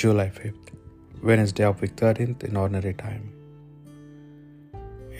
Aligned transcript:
July 0.00 0.28
5th, 0.36 0.68
Wednesday 1.28 1.64
of 1.68 1.80
week 1.82 1.94
13th 2.02 2.44
in 2.48 2.56
ordinary 2.60 2.92
time. 3.00 3.24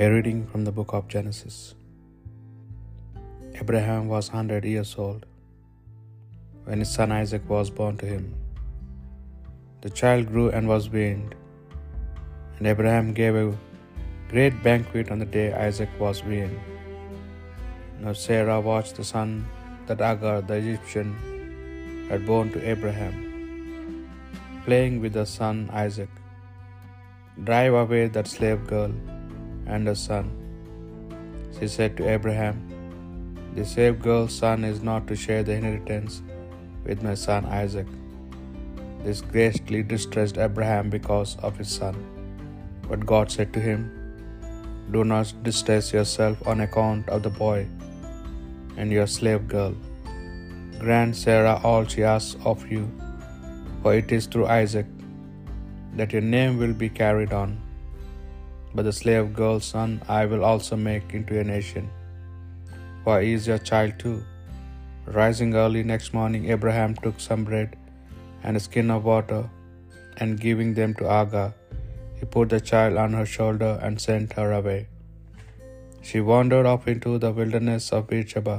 A 0.03 0.06
reading 0.12 0.38
from 0.51 0.62
the 0.67 0.72
book 0.79 0.95
of 0.99 1.10
Genesis. 1.14 1.74
Abraham 3.60 4.08
was 4.13 4.31
100 4.31 4.64
years 4.64 4.95
old 5.04 5.27
when 6.64 6.78
his 6.78 6.95
son 6.99 7.13
Isaac 7.13 7.46
was 7.54 7.69
born 7.69 7.99
to 7.99 8.06
him. 8.06 8.24
The 9.82 9.90
child 10.01 10.32
grew 10.32 10.49
and 10.49 10.67
was 10.74 10.88
weaned, 10.97 11.35
and 12.56 12.67
Abraham 12.74 13.12
gave 13.12 13.37
a 13.44 13.47
great 14.33 14.62
banquet 14.62 15.10
on 15.10 15.19
the 15.19 15.31
day 15.38 15.49
Isaac 15.69 15.90
was 16.05 16.24
weaned. 16.24 16.60
Now 18.02 18.14
Sarah 18.27 18.62
watched 18.72 18.97
the 18.97 19.10
son 19.14 19.44
that 19.88 20.06
Agar 20.12 20.38
the 20.52 20.55
Egyptian 20.55 21.10
had 22.12 22.24
born 22.30 22.50
to 22.55 22.70
Abraham 22.77 23.30
playing 24.70 25.01
with 25.02 25.16
her 25.19 25.29
son 25.30 25.56
Isaac. 25.84 26.10
Drive 27.47 27.77
away 27.78 28.02
that 28.16 28.28
slave 28.33 28.61
girl 28.73 28.92
and 29.73 29.88
her 29.91 29.95
son. 30.02 30.27
She 31.56 31.66
said 31.77 31.97
to 31.97 32.05
Abraham, 32.12 32.59
The 33.56 33.64
slave 33.73 33.97
girl's 34.05 34.37
son 34.42 34.69
is 34.69 34.78
not 34.91 35.09
to 35.09 35.16
share 35.25 35.42
the 35.48 35.56
inheritance 35.61 36.20
with 36.84 37.02
my 37.09 37.16
son 37.25 37.51
Isaac. 37.62 37.91
This 39.02 39.25
greatly 39.34 39.83
distressed 39.95 40.41
Abraham 40.47 40.95
because 40.97 41.34
of 41.48 41.61
his 41.62 41.75
son. 41.80 42.00
But 42.89 43.11
God 43.12 43.37
said 43.37 43.52
to 43.59 43.66
him, 43.69 43.83
Do 44.92 45.05
not 45.16 45.37
distress 45.50 45.92
yourself 45.98 46.47
on 46.47 46.66
account 46.69 47.14
of 47.16 47.25
the 47.28 47.37
boy 47.45 47.61
and 48.77 48.98
your 49.00 49.11
slave 49.19 49.47
girl. 49.59 49.77
Grant 50.84 51.22
Sarah 51.27 51.61
all 51.64 51.87
she 51.94 52.11
asks 52.16 52.50
of 52.55 52.69
you 52.75 52.84
for 53.83 53.95
it 54.00 54.12
is 54.19 54.27
through 54.27 54.47
Isaac 54.47 54.86
that 55.98 56.12
your 56.14 56.27
name 56.36 56.59
will 56.62 56.77
be 56.84 56.91
carried 57.03 57.33
on. 57.42 57.50
But 58.75 58.84
the 58.89 58.92
slave 59.00 59.28
girl's 59.41 59.64
son 59.75 60.00
I 60.20 60.27
will 60.31 60.45
also 60.50 60.77
make 60.91 61.14
into 61.19 61.39
a 61.41 61.45
nation, 61.55 61.87
for 63.05 63.17
he 63.20 63.33
is 63.39 63.47
your 63.50 63.62
child 63.70 63.95
too. 64.03 64.19
Rising 65.20 65.55
early 65.62 65.83
next 65.92 66.12
morning, 66.19 66.50
Abraham 66.56 66.95
took 66.95 67.19
some 67.28 67.45
bread 67.50 67.70
and 68.45 68.56
a 68.56 68.61
skin 68.61 68.91
of 68.97 69.05
water, 69.12 69.42
and 70.19 70.41
giving 70.44 70.70
them 70.75 70.92
to 70.98 71.05
Agar, 71.20 71.48
he 72.19 72.27
put 72.34 72.48
the 72.50 72.61
child 72.70 72.97
on 72.97 73.12
her 73.19 73.27
shoulder 73.34 73.72
and 73.83 74.00
sent 74.06 74.34
her 74.39 74.53
away. 74.53 74.81
She 76.03 76.20
wandered 76.20 76.67
off 76.67 76.87
into 76.92 77.19
the 77.19 77.33
wilderness 77.39 77.92
of 77.97 78.06
Beersheba. 78.11 78.59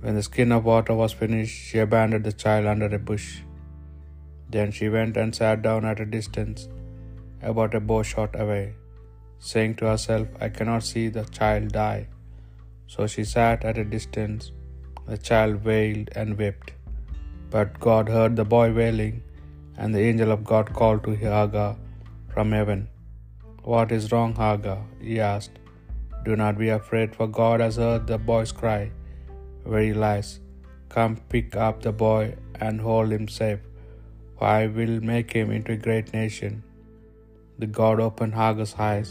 When 0.00 0.14
the 0.16 0.22
skin 0.22 0.50
of 0.56 0.64
water 0.64 0.94
was 0.94 1.12
finished, 1.12 1.56
she 1.68 1.78
abandoned 1.78 2.24
the 2.24 2.32
child 2.44 2.66
under 2.66 2.86
a 2.86 2.98
bush. 2.98 3.28
Then 4.54 4.70
she 4.76 4.88
went 4.94 5.16
and 5.22 5.34
sat 5.40 5.58
down 5.66 5.82
at 5.90 6.04
a 6.04 6.12
distance, 6.16 6.62
about 7.50 7.76
a 7.78 7.82
bow 7.90 8.00
shot 8.12 8.32
away, 8.44 8.64
saying 9.50 9.74
to 9.78 9.86
herself, 9.90 10.26
I 10.44 10.48
cannot 10.56 10.84
see 10.90 11.06
the 11.16 11.24
child 11.38 11.68
die. 11.84 12.02
So 12.92 13.06
she 13.12 13.24
sat 13.36 13.64
at 13.70 13.82
a 13.82 13.90
distance. 13.96 14.44
The 15.10 15.18
child 15.28 15.54
wailed 15.68 16.08
and 16.20 16.38
wept. 16.40 16.68
But 17.54 17.80
God 17.86 18.06
heard 18.16 18.34
the 18.40 18.48
boy 18.56 18.66
wailing, 18.80 19.16
and 19.78 19.90
the 19.94 20.04
angel 20.10 20.30
of 20.34 20.44
God 20.52 20.68
called 20.78 21.02
to 21.06 21.14
Hagar 21.24 21.70
from 22.34 22.52
heaven. 22.58 22.82
What 23.72 23.90
is 23.96 24.12
wrong, 24.12 24.32
Hagar? 24.42 24.80
he 25.06 25.16
asked. 25.32 25.56
Do 26.26 26.34
not 26.42 26.56
be 26.62 26.70
afraid, 26.78 27.10
for 27.18 27.28
God 27.40 27.58
has 27.66 27.76
heard 27.84 28.06
the 28.12 28.20
boy's 28.30 28.54
cry. 28.62 28.82
Where 29.70 29.84
he 29.88 29.94
lies, 30.06 30.30
come 30.94 31.14
pick 31.34 31.50
up 31.66 31.76
the 31.86 31.94
boy 32.06 32.24
and 32.66 32.86
hold 32.88 33.12
him 33.16 33.26
safe 33.40 33.62
I 34.42 34.66
will 34.66 35.00
make 35.12 35.32
him 35.38 35.50
into 35.56 35.72
a 35.72 35.82
great 35.86 36.12
nation. 36.12 36.62
The 37.60 37.66
God 37.80 38.00
opened 38.06 38.34
Hagar's 38.34 38.74
eyes, 38.90 39.10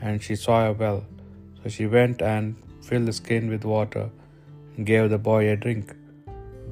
and 0.00 0.22
she 0.24 0.36
saw 0.44 0.58
a 0.66 0.72
well. 0.82 1.00
So 1.58 1.68
she 1.74 1.86
went 1.96 2.22
and 2.32 2.56
filled 2.86 3.08
the 3.10 3.16
skin 3.20 3.44
with 3.52 3.64
water 3.64 4.04
and 4.74 4.86
gave 4.92 5.10
the 5.10 5.22
boy 5.30 5.42
a 5.50 5.56
drink. 5.64 5.86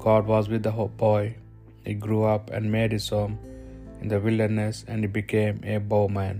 God 0.05 0.25
was 0.33 0.47
with 0.53 0.63
the 0.67 0.71
boy. 1.05 1.23
He 1.85 1.93
grew 2.05 2.23
up 2.33 2.45
and 2.55 2.75
made 2.77 2.93
his 2.97 3.09
home 3.15 3.35
in 4.01 4.07
the 4.13 4.19
wilderness, 4.27 4.77
and 4.87 5.03
he 5.05 5.09
became 5.19 5.59
a 5.73 5.77
bowman. 5.91 6.39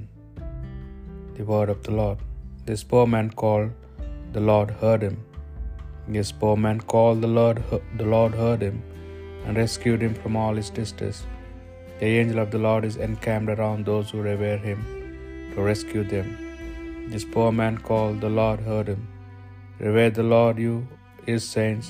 The 1.35 1.45
word 1.51 1.69
of 1.75 1.81
the 1.87 1.95
Lord. 2.01 2.19
This 2.69 2.83
poor 2.91 3.05
man 3.15 3.29
called, 3.41 3.71
the 4.35 4.45
Lord 4.51 4.71
heard 4.81 5.03
him. 5.07 5.17
This 6.15 6.31
poor 6.41 6.55
man 6.65 6.79
called, 6.93 7.19
the 7.25 7.33
Lord, 7.39 7.59
the 8.01 8.09
Lord 8.15 8.33
heard 8.43 8.63
him 8.69 8.79
and 9.43 9.57
rescued 9.63 10.01
him 10.07 10.15
from 10.23 10.35
all 10.41 10.55
his 10.61 10.71
distress. 10.79 11.19
The 12.01 12.11
angel 12.19 12.39
of 12.43 12.49
the 12.53 12.61
Lord 12.65 12.83
is 12.87 12.95
encamped 13.05 13.51
around 13.53 13.85
those 13.85 14.09
who 14.11 14.21
revere 14.27 14.59
him 14.67 14.79
to 15.51 15.65
rescue 15.67 16.03
them. 16.13 16.29
This 17.11 17.25
poor 17.33 17.49
man 17.57 17.75
called, 17.89 18.15
the 18.23 18.31
Lord 18.39 18.61
heard 18.69 18.87
him. 18.91 19.01
Revere 19.85 20.13
the 20.19 20.25
Lord, 20.35 20.57
you 20.63 20.75
his 21.27 21.43
saints. 21.55 21.89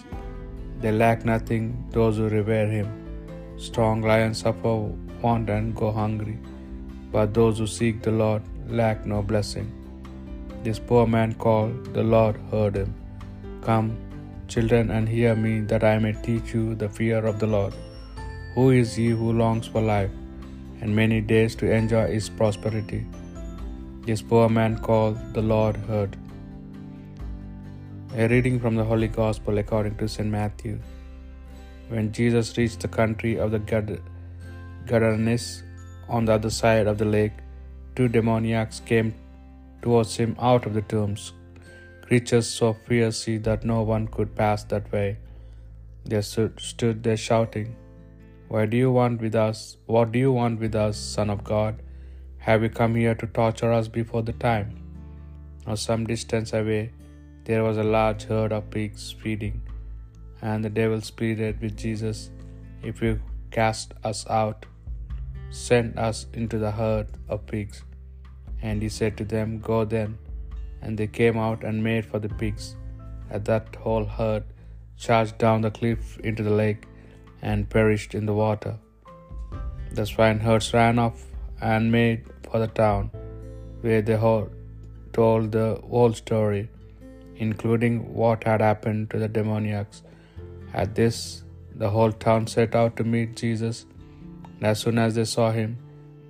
They 0.81 0.91
lack 1.03 1.19
nothing, 1.29 1.63
those 1.97 2.17
who 2.19 2.27
revere 2.39 2.67
him. 2.77 2.89
Strong 3.67 4.01
lions 4.09 4.39
suffer 4.43 4.73
want 5.25 5.53
and 5.55 5.69
go 5.81 5.91
hungry, 5.99 6.37
but 7.13 7.37
those 7.37 7.59
who 7.61 7.67
seek 7.77 8.01
the 8.07 8.15
Lord 8.23 8.43
lack 8.81 9.05
no 9.13 9.19
blessing. 9.31 9.69
This 10.65 10.81
poor 10.89 11.05
man 11.15 11.31
called, 11.45 11.77
the 11.99 12.05
Lord 12.15 12.37
heard 12.51 12.75
him. 12.81 12.91
Come, 13.67 13.87
children, 14.55 14.91
and 14.97 15.07
hear 15.15 15.33
me, 15.45 15.53
that 15.71 15.85
I 15.93 15.95
may 16.05 16.13
teach 16.27 16.49
you 16.57 16.65
the 16.83 16.91
fear 16.99 17.21
of 17.31 17.39
the 17.43 17.51
Lord. 17.55 17.75
Who 18.53 18.71
is 18.71 18.95
he 18.95 19.07
who 19.07 19.31
longs 19.31 19.67
for 19.67 19.81
life 19.81 20.11
and 20.81 20.93
many 20.93 21.21
days 21.21 21.55
to 21.55 21.71
enjoy 21.71 22.07
his 22.07 22.29
prosperity? 22.29 23.05
This 24.05 24.21
poor 24.21 24.49
man 24.49 24.77
called 24.77 25.17
the 25.33 25.41
Lord 25.41 25.77
heard. 25.77 26.17
A 28.17 28.27
reading 28.27 28.59
from 28.59 28.75
the 28.75 28.83
Holy 28.83 29.07
Gospel 29.07 29.57
according 29.57 29.95
to 29.99 30.09
St. 30.09 30.29
Matthew. 30.29 30.79
When 31.87 32.11
Jesus 32.11 32.57
reached 32.57 32.81
the 32.81 32.89
country 32.89 33.39
of 33.39 33.51
the 33.51 33.59
Gadarenes 34.85 35.63
on 36.09 36.25
the 36.25 36.33
other 36.33 36.49
side 36.49 36.87
of 36.87 36.97
the 36.97 37.05
lake, 37.05 37.37
two 37.95 38.09
demoniacs 38.09 38.81
came 38.85 39.13
towards 39.81 40.17
him 40.17 40.35
out 40.39 40.65
of 40.65 40.73
the 40.73 40.81
tombs, 40.81 41.31
creatures 42.05 42.47
so 42.47 42.73
fierce 42.85 43.23
that 43.49 43.63
no 43.63 43.81
one 43.83 44.07
could 44.09 44.35
pass 44.35 44.65
that 44.65 44.91
way. 44.91 45.17
They 46.03 46.21
stood 46.21 47.01
there 47.01 47.15
shouting, 47.15 47.77
why 48.53 48.65
do 48.71 48.75
you 48.75 48.91
want 48.91 49.21
with 49.25 49.35
us? 49.41 49.59
What 49.95 50.11
do 50.13 50.19
you 50.19 50.31
want 50.37 50.59
with 50.63 50.73
us, 50.75 50.97
Son 50.97 51.29
of 51.33 51.41
God? 51.49 51.75
Have 52.47 52.63
you 52.63 52.69
come 52.79 52.95
here 53.01 53.13
to 53.21 53.27
torture 53.37 53.71
us 53.71 53.87
before 53.97 54.23
the 54.29 54.33
time? 54.33 54.71
Now, 55.65 55.75
some 55.83 56.03
distance 56.09 56.51
away, 56.59 56.81
there 57.45 57.63
was 57.67 57.77
a 57.77 57.87
large 57.95 58.23
herd 58.31 58.51
of 58.57 58.69
pigs 58.73 59.05
feeding, 59.21 59.61
and 60.41 60.65
the 60.65 60.73
devil 60.81 60.99
pleaded 61.21 61.61
with 61.61 61.77
Jesus, 61.85 62.19
If 62.83 63.01
you 63.01 63.13
cast 63.51 63.93
us 64.11 64.25
out, 64.41 64.65
send 65.63 65.97
us 66.09 66.19
into 66.33 66.59
the 66.65 66.75
herd 66.81 67.07
of 67.29 67.47
pigs. 67.53 67.79
And 68.61 68.81
he 68.81 68.89
said 68.99 69.15
to 69.21 69.23
them, 69.23 69.59
Go 69.71 69.81
then. 69.97 70.17
And 70.81 70.97
they 70.97 71.11
came 71.21 71.37
out 71.47 71.63
and 71.63 71.89
made 71.91 72.05
for 72.05 72.19
the 72.19 72.35
pigs. 72.43 72.75
At 73.29 73.45
that 73.45 73.75
whole 73.85 74.07
herd 74.19 74.43
charged 74.97 75.37
down 75.37 75.61
the 75.61 75.77
cliff 75.81 76.19
into 76.19 76.43
the 76.43 76.57
lake 76.65 76.87
and 77.41 77.69
perished 77.75 78.13
in 78.19 78.25
the 78.29 78.33
water. 78.33 78.73
The 79.99 80.05
swineherds 80.11 80.73
ran 80.73 80.97
off 81.05 81.19
and 81.59 81.91
made 81.91 82.25
for 82.49 82.59
the 82.63 82.71
town, 82.81 83.11
where 83.81 84.01
they 84.01 84.17
told 85.17 85.51
the 85.57 85.69
whole 85.91 86.13
story, 86.13 86.63
including 87.35 88.13
what 88.21 88.43
had 88.49 88.61
happened 88.69 89.09
to 89.11 89.19
the 89.23 89.31
demoniacs. 89.37 90.01
At 90.73 90.95
this, 90.99 91.43
the 91.75 91.89
whole 91.95 92.13
town 92.27 92.47
set 92.47 92.75
out 92.81 92.95
to 92.97 93.03
meet 93.03 93.35
Jesus, 93.43 93.85
as 94.69 94.79
soon 94.83 94.99
as 95.05 95.15
they 95.15 95.25
saw 95.35 95.47
him, 95.51 95.71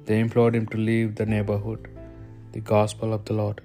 they 0.05 0.19
implored 0.25 0.55
him 0.55 0.67
to 0.73 0.77
leave 0.89 1.09
the 1.15 1.25
neighborhood. 1.25 1.81
The 2.53 2.61
Gospel 2.75 3.13
of 3.17 3.23
the 3.25 3.35
Lord. 3.41 3.59